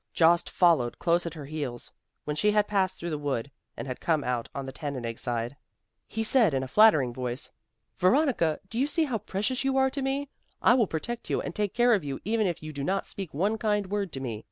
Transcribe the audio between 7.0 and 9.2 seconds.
voice, "Veronica, do you see how